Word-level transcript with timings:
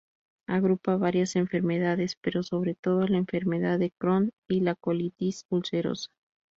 Agrupa 0.47 0.97
varias 0.97 1.35
enfermedades, 1.35 2.15
pero 2.19 2.41
sobre 2.41 2.73
todo 2.73 3.05
la 3.07 3.19
enfermedad 3.19 3.77
de 3.77 3.91
Crohn 3.91 4.31
y 4.49 4.61
la 4.61 4.73
colitis 4.73 5.45
ulcerosa. 5.51 6.09